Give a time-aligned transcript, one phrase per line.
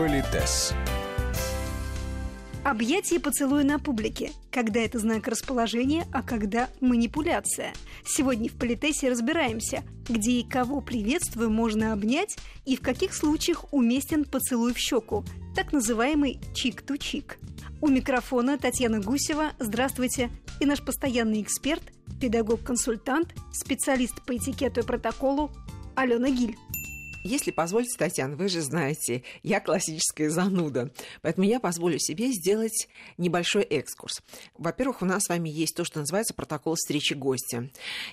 [0.00, 0.72] Политес.
[2.64, 4.32] Объятие и поцелуй на публике.
[4.50, 7.74] Когда это знак расположения, а когда манипуляция.
[8.02, 14.24] Сегодня в Политесе разбираемся, где и кого приветствую можно обнять и в каких случаях уместен
[14.24, 15.22] поцелуй в щеку,
[15.54, 17.36] так называемый чик-ту-чик.
[17.82, 19.52] У микрофона Татьяна Гусева.
[19.58, 20.30] Здравствуйте.
[20.60, 21.82] И наш постоянный эксперт,
[22.22, 25.50] педагог-консультант, специалист по этикету и протоколу
[25.94, 26.56] Алена Гиль.
[27.22, 32.88] Если позволите, Татьяна, вы же знаете, я классическая зануда, поэтому я позволю себе сделать
[33.18, 34.22] небольшой экскурс.
[34.56, 37.68] Во-первых, у нас с вами есть то, что называется протокол встречи гостя.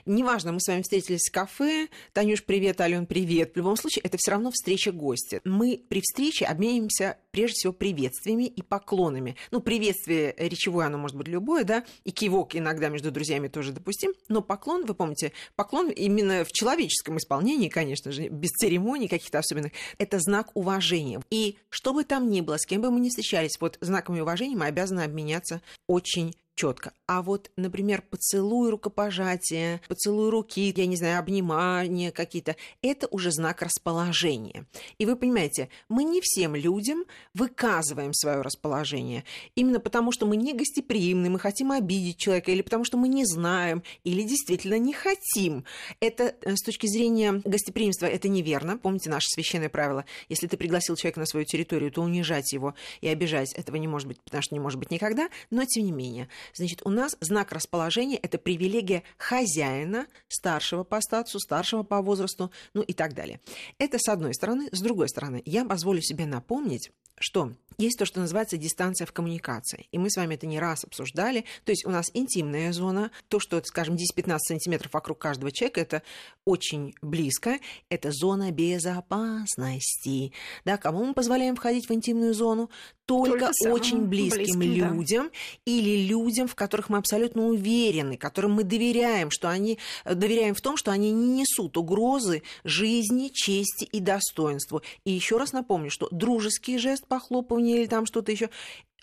[0.05, 3.53] Неважно, мы с вами встретились в кафе, Танюш, привет, Ален, привет.
[3.53, 5.39] В любом случае, это все равно встреча гостя.
[5.45, 9.35] Мы при встрече обмениваемся прежде всего приветствиями и поклонами.
[9.51, 14.13] Ну, приветствие речевое, оно может быть любое, да, и кивок иногда между друзьями тоже допустим,
[14.27, 19.73] но поклон, вы помните, поклон именно в человеческом исполнении, конечно же, без церемоний каких-то особенных,
[19.99, 21.21] это знак уважения.
[21.29, 24.55] И что бы там ни было, с кем бы мы ни встречались, вот знаками уважения
[24.55, 26.91] мы обязаны обменяться очень четко.
[27.08, 33.61] А вот, например, поцелуй рукопожатия, поцелуй руки, я не знаю, обнимания какие-то, это уже знак
[33.61, 34.66] расположения.
[34.97, 39.23] И вы понимаете, мы не всем людям выказываем свое расположение.
[39.55, 43.25] Именно потому, что мы не гостеприимны, мы хотим обидеть человека, или потому, что мы не
[43.25, 45.63] знаем, или действительно не хотим.
[46.00, 48.78] Это э, с точки зрения гостеприимства это неверно.
[48.78, 50.05] Помните наше священное правило.
[50.30, 54.08] Если ты пригласил человека на свою территорию, то унижать его и обижать этого не может
[54.08, 55.30] быть, потому что не может быть никогда.
[55.50, 61.40] Но тем не менее, Значит, у нас знак расположения– это привилегия хозяина, старшего по статусу,
[61.40, 63.40] старшего по возрасту, ну и так далее.
[63.78, 64.70] Это с одной стороны.
[64.72, 69.87] С другой стороны, я позволю себе напомнить, что есть то, что называется дистанция в коммуникации.
[69.91, 71.45] И мы с вами это не раз обсуждали.
[71.63, 76.01] То есть у нас интимная зона, то, что, скажем, 10-15 сантиметров вокруг каждого человека, это
[76.43, 77.59] очень близко.
[77.89, 80.31] Это зона безопасности.
[80.65, 82.71] Да, кому мы позволяем входить в интимную зону?
[83.07, 85.31] Только, Только очень близким, близким людям да.
[85.63, 90.75] или людям, в которых мы абсолютно уверены, которым мы доверяем, что они доверяем в том,
[90.75, 94.81] что они не несут угрозы жизни, чести и достоинству.
[95.06, 98.50] И еще раз напомню, что дружеский жест похлопывания или там что-то еще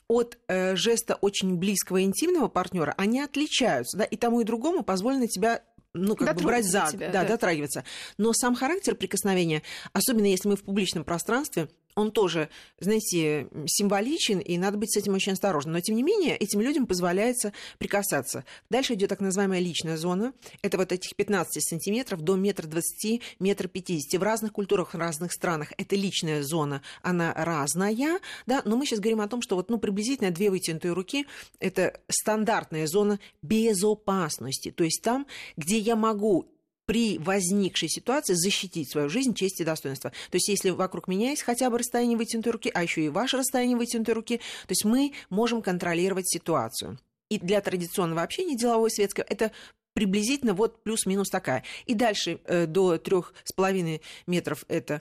[0.09, 5.27] от э, жеста очень близкого интимного партнера, они отличаются, да, и тому и другому позволено
[5.29, 5.63] тебя
[5.95, 7.85] ну, как бы брать за, тебя, да, да, дотрагиваться.
[8.19, 14.59] Но сам характер прикосновения, особенно если мы в публичном пространстве, он тоже, знаете, символичен, и
[14.59, 15.75] надо быть с этим очень осторожным.
[15.75, 18.45] Но, тем не менее, этим людям позволяется прикасаться.
[18.71, 20.33] Дальше идет так называемая личная зона.
[20.63, 24.21] Это вот этих 15 сантиметров до метра 20, метра 50.
[24.21, 29.01] В разных культурах, в разных странах это личная зона, она разная, да, но мы сейчас
[29.01, 31.27] говорим о том, что вот, ну, приблизительно две вытянутые руки–
[31.61, 34.71] это стандартная зона безопасности.
[34.71, 36.49] То есть там, где я могу
[36.87, 40.11] при возникшей ситуации защитить свою жизнь, честь и достоинство.
[40.11, 43.39] То есть если вокруг меня есть хотя бы расстояние вытянутой руки, а еще и ваше
[43.39, 46.99] расстояние вытянутой руки, то есть мы можем контролировать ситуацию.
[47.31, 49.51] И для традиционного общения деловой светского это
[49.95, 51.65] приблизительно вот плюс-минус такая.
[51.87, 55.01] И дальше э, до трех с половиной метров это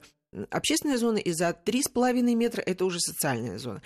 [0.49, 3.81] общественная зона, и за три с половиной метра это уже социальная зона.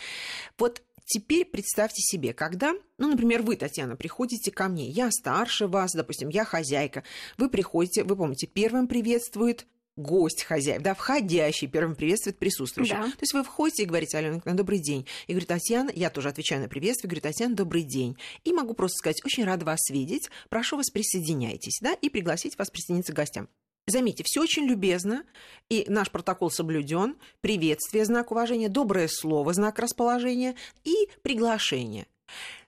[0.57, 5.93] Вот Теперь представьте себе, когда, ну, например, вы, Татьяна, приходите ко мне, я старше вас,
[5.93, 7.03] допустим, я хозяйка,
[7.37, 12.97] вы приходите, вы помните, первым приветствует гость хозяев, да, входящий первым приветствует присутствующих.
[12.97, 13.03] Да.
[13.03, 15.07] То есть вы входите и говорите, Алена, добрый день.
[15.27, 18.17] И говорит, Татьяна, я тоже отвечаю на приветствие, говорю, Татьяна, добрый день.
[18.43, 22.69] И могу просто сказать, очень рада вас видеть, прошу вас присоединяйтесь, да, и пригласить вас
[22.69, 23.47] присоединиться к гостям.
[23.87, 25.23] Заметьте, все очень любезно,
[25.69, 27.15] и наш протокол соблюден.
[27.39, 32.05] Приветствие, знак уважения, доброе слово, знак расположения и приглашение.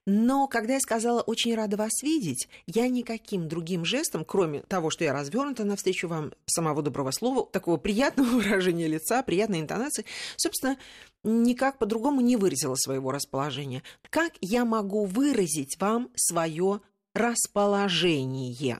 [0.05, 5.03] Но когда я сказала «очень рада вас видеть», я никаким другим жестом, кроме того, что
[5.03, 10.05] я развернута навстречу вам самого доброго слова, такого приятного выражения лица, приятной интонации,
[10.37, 10.77] собственно,
[11.23, 13.83] никак по-другому не выразила своего расположения.
[14.09, 16.79] Как я могу выразить вам свое
[17.13, 18.79] расположение?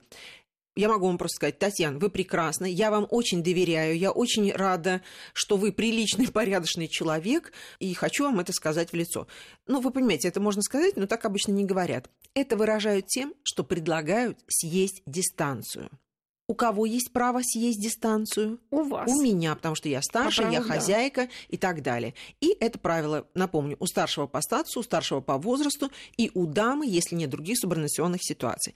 [0.80, 5.02] Я могу вам просто сказать, Татьяна, вы прекрасны, я вам очень доверяю, я очень рада,
[5.34, 9.28] что вы приличный, порядочный человек, и хочу вам это сказать в лицо.
[9.68, 12.10] Ну, вы понимаете, это можно сказать, но так обычно не говорят.
[12.34, 15.90] Это выражают тем, что предлагают съесть дистанцию.
[16.50, 18.60] У кого есть право съесть дистанцию?
[18.72, 19.08] У вас.
[19.08, 21.30] У меня, потому что я старше, праву, я хозяйка да.
[21.48, 22.16] и так далее.
[22.42, 26.88] И это правило, напомню, у старшего по статусу, у старшего по возрасту и у дамы,
[26.88, 28.74] если нет других субординационных ситуаций.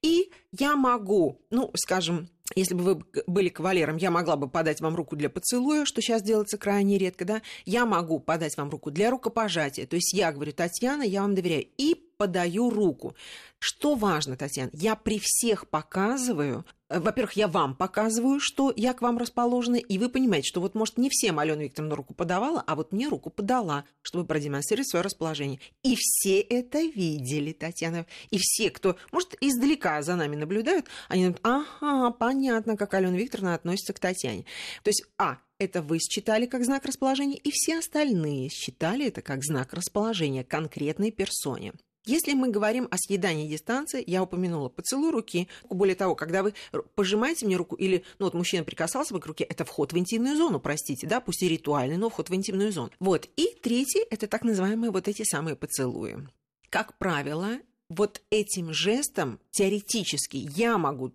[0.00, 4.94] И я могу, ну, скажем, если бы вы были кавалером, я могла бы подать вам
[4.94, 9.10] руку для поцелуя, что сейчас делается крайне редко, да, я могу подать вам руку для
[9.10, 13.14] рукопожатия, то есть я говорю, Татьяна, я вам доверяю, и подаю руку.
[13.60, 19.02] Что важно, Татьяна, я при всех показываю, э, во-первых, я вам показываю, что я к
[19.02, 22.76] вам расположена, и вы понимаете, что вот, может, не всем Алена Викторовна руку подавала, а
[22.76, 25.60] вот мне руку подала, чтобы продемонстрировать свое расположение.
[25.82, 28.06] И все это видели, Татьяна.
[28.30, 33.54] И все, кто, может, издалека за нами наблюдают, они думают, ага, понятно, как Алена Викторовна
[33.54, 34.44] относится к Татьяне.
[34.82, 39.42] То есть, а, это вы считали как знак расположения, и все остальные считали это как
[39.44, 41.72] знак расположения конкретной персоне.
[42.08, 45.46] Если мы говорим о съедании дистанции, я упомянула поцелуй руки.
[45.68, 46.54] Более того, когда вы
[46.94, 50.34] пожимаете мне руку, или ну, вот мужчина прикасался бы к руке, это вход в интимную
[50.34, 52.90] зону, простите, да, пусть и ритуальный, но вход в интимную зону.
[52.98, 53.28] Вот.
[53.36, 56.26] И третий– это так называемые вот эти самые поцелуи.
[56.70, 57.58] Как правило,
[57.90, 61.10] вот этим жестом теоретически я могу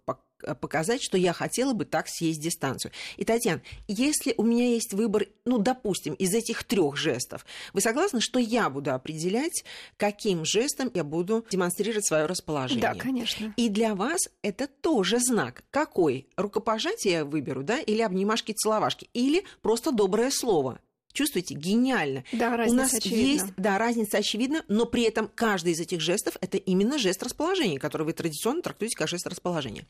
[0.59, 2.91] показать, что я хотела бы так съесть дистанцию.
[3.17, 8.21] И, Татьяна, если у меня есть выбор, ну, допустим, из этих трех жестов, вы согласны,
[8.21, 9.63] что я буду определять,
[9.97, 12.81] каким жестом я буду демонстрировать свое расположение?
[12.81, 13.53] Да, конечно.
[13.57, 15.63] И для вас это тоже знак.
[15.71, 16.27] Какой?
[16.35, 20.79] Рукопожатие я выберу, да, или обнимашки-целовашки, или просто доброе слово.
[21.13, 21.53] Чувствуете?
[21.53, 22.23] Гениально.
[22.31, 23.21] Да, разница У нас очевидна.
[23.21, 27.79] есть, да, разница очевидна, но при этом каждый из этих жестов это именно жест расположения,
[27.79, 29.85] который вы традиционно трактуете как жест расположения.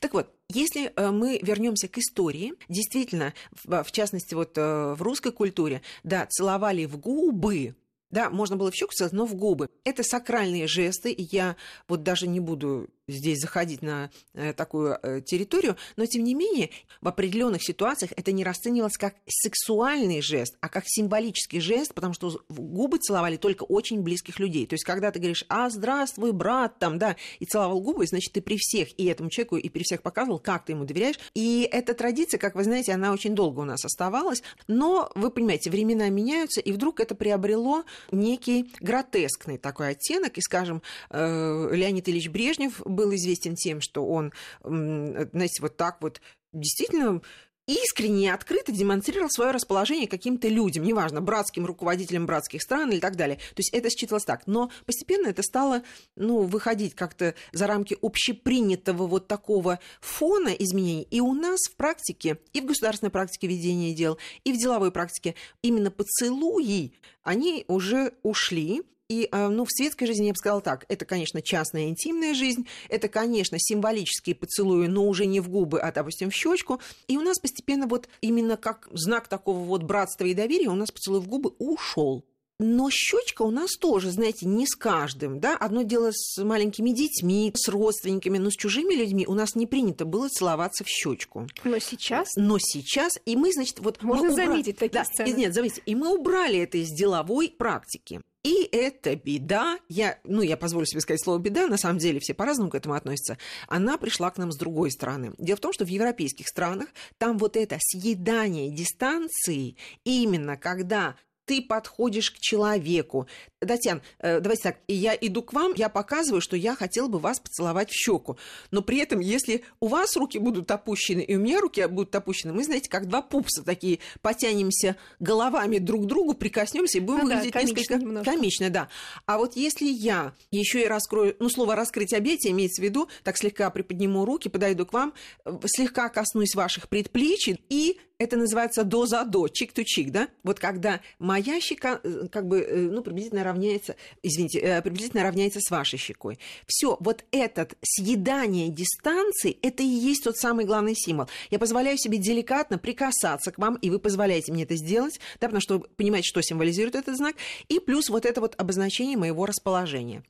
[0.00, 3.34] Так вот, если э, мы вернемся к истории, действительно,
[3.64, 7.74] в, частности, вот э, в русской культуре, да, целовали в губы,
[8.10, 9.68] да, можно было в щеку но в губы.
[9.84, 11.56] Это сакральные жесты, и я
[11.88, 16.70] вот даже не буду здесь заходить на э, такую э, территорию, но тем не менее
[17.00, 22.40] в определенных ситуациях это не расценивалось как сексуальный жест, а как символический жест, потому что
[22.48, 24.66] губы целовали только очень близких людей.
[24.66, 28.40] То есть когда ты говоришь «А, здравствуй, брат», там, да, и целовал губы, значит, ты
[28.40, 31.18] при всех и этому человеку, и при всех показывал, как ты ему доверяешь.
[31.34, 35.70] И эта традиция, как вы знаете, она очень долго у нас оставалась, но, вы понимаете,
[35.70, 42.28] времена меняются, и вдруг это приобрело некий гротескный такой оттенок, и, скажем, э, Леонид Ильич
[42.28, 46.20] Брежнев был известен тем, что он, знаете, вот так вот
[46.52, 47.22] действительно
[47.68, 53.14] искренне и открыто демонстрировал свое расположение каким-то людям, неважно, братским руководителям братских стран или так
[53.14, 53.36] далее.
[53.36, 54.46] То есть это считалось так.
[54.46, 55.82] Но постепенно это стало
[56.16, 61.06] ну, выходить как-то за рамки общепринятого вот такого фона изменений.
[61.10, 65.34] И у нас в практике, и в государственной практике ведения дел, и в деловой практике
[65.62, 70.84] именно поцелуи, они уже ушли, и, а, ну, в светской жизни я бы сказала так,
[70.88, 75.90] это, конечно, частная интимная жизнь, это, конечно, символические поцелуи, но уже не в губы, а,
[75.92, 76.80] допустим, в щечку.
[77.06, 80.90] И у нас постепенно вот именно как знак такого вот братства и доверия у нас
[80.90, 82.24] поцелуй в губы ушел.
[82.60, 85.56] Но щечка у нас тоже, знаете, не с каждым, да.
[85.56, 90.04] Одно дело с маленькими детьми, с родственниками, но с чужими людьми у нас не принято
[90.04, 91.46] было целоваться в щечку.
[91.62, 92.34] Но сейчас.
[92.34, 94.46] Но сейчас, и мы, значит, вот можно убра...
[94.46, 95.28] заметить такие да, сцены.
[95.28, 98.22] И, нет, заметьте, и мы убрали это из деловой практики.
[98.48, 102.32] И это беда, я, ну, я позволю себе сказать слово беда, на самом деле все
[102.32, 103.36] по-разному к этому относятся,
[103.66, 105.34] она пришла к нам с другой стороны.
[105.36, 111.16] Дело в том, что в европейских странах там вот это съедание дистанции, именно когда
[111.48, 113.26] ты подходишь к человеку.
[113.58, 117.40] Татьяна, э, давайте так, я иду к вам, я показываю, что я хотела бы вас
[117.40, 118.36] поцеловать в щеку.
[118.70, 122.52] Но при этом, если у вас руки будут опущены, и у меня руки будут опущены,
[122.52, 127.24] мы, знаете, как два пупса такие, потянемся головами друг к другу, прикоснемся и будем ну,
[127.28, 128.30] выглядеть да, несколько немножко.
[128.30, 128.88] комично, да.
[129.24, 133.38] А вот если я еще и раскрою, ну, слово раскрыть объятие имеется в виду, так
[133.38, 135.14] слегка приподниму руки, подойду к вам,
[135.46, 140.28] э, слегка коснусь ваших предплечий и это называется до за до, чик то чик, да?
[140.42, 145.60] Вот когда моя щека, э, как бы, э, ну, приблизительно равняется, извините, э, приблизительно равняется
[145.60, 146.38] с вашей щекой.
[146.66, 151.28] Все, вот этот съедание дистанции, это и есть тот самый главный символ.
[151.50, 155.60] Я позволяю себе деликатно прикасаться к вам, и вы позволяете мне это сделать, да, потому
[155.60, 157.36] что вы понимаете, что символизирует этот знак,
[157.68, 160.24] и плюс вот это вот обозначение моего расположения.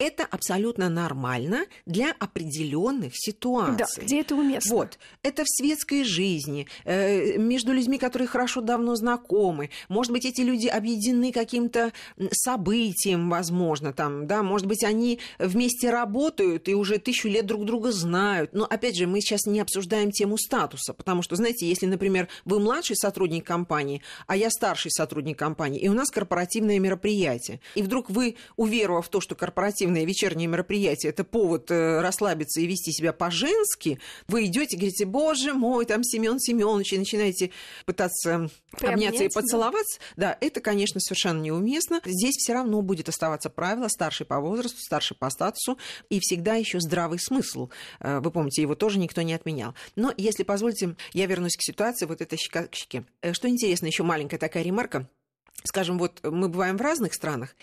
[0.00, 3.76] Это абсолютно нормально для определенных ситуаций.
[3.76, 4.74] Да, где это уместно.
[4.74, 4.98] Вот.
[5.22, 9.68] Это в светской жизни, э, между людьми, которые хорошо давно знакомы.
[9.90, 11.92] Может быть, эти люди объединены каким-то
[12.32, 17.92] событием, возможно, там, да, может быть, они вместе работают и уже тысячу лет друг друга
[17.92, 18.54] знают.
[18.54, 22.58] Но, опять же, мы сейчас не обсуждаем тему статуса, потому что, знаете, если, например, вы
[22.58, 28.08] младший сотрудник компании, а я старший сотрудник компании, и у нас корпоративное мероприятие, и вдруг
[28.08, 33.12] вы, уверовав в то, что корпоративное вечернее мероприятие, это повод э, расслабиться и вести себя
[33.12, 37.50] по-женски, вы идете и говорите, боже мой, там Семен Семенович, и начинаете
[37.86, 39.40] пытаться Приобнять, обняться и да.
[39.40, 42.00] поцеловаться, да, это, конечно, совершенно неуместно.
[42.04, 45.78] Здесь все равно будет оставаться правило старший по возрасту, старший по статусу,
[46.08, 47.70] и всегда еще здравый смысл.
[48.00, 49.74] Э, Вы помните, его тоже никто не отменял.
[49.96, 53.04] Но, если позволите, я вернусь к ситуации вот этой щека к щеке.
[53.22, 55.08] Э, Что интересно, еще маленькая такая ремарка.
[55.64, 57.54] Скажем, вот мы бываем в разных странах,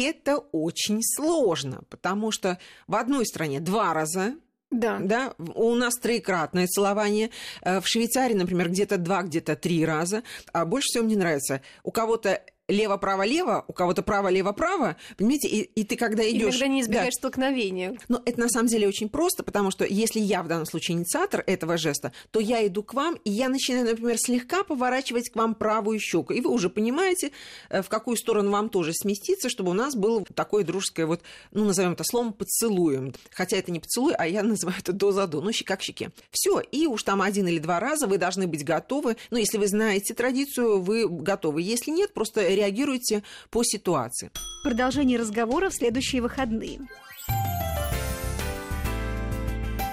[0.00, 4.34] это очень сложно, потому что в одной стране два раза
[4.72, 4.98] да.
[5.00, 7.30] да, у нас троекратное целование.
[7.60, 10.22] Э, в Швейцарии, например, где-то два, где-то три раза.
[10.52, 15.96] А больше всего мне нравится, у кого-то лево-право-лево, у кого-то право-лево-право, понимаете, и, и ты
[15.96, 16.54] когда идешь...
[16.54, 17.18] Иногда не избегаешь да.
[17.18, 17.98] столкновения.
[18.08, 21.44] Но это на самом деле очень просто, потому что если я в данном случае инициатор
[21.46, 25.54] этого жеста, то я иду к вам, и я начинаю, например, слегка поворачивать к вам
[25.54, 27.32] правую щеку, и вы уже понимаете,
[27.68, 31.20] э, в какую сторону вам тоже сместиться, чтобы у нас было такое дружеское вот,
[31.52, 33.14] ну, назовем это словом, поцелуем.
[33.30, 36.10] Хотя это не поцелуй, а я называю это до за до, ну, щека к щеке.
[36.30, 39.16] Все, и уж там один или два раза вы должны быть готовы.
[39.30, 41.62] Ну, если вы знаете традицию, вы готовы.
[41.62, 44.30] Если нет, просто реагируйте по ситуации.
[44.62, 46.80] Продолжение разговора в следующие выходные.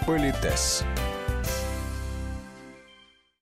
[0.05, 0.83] Политес.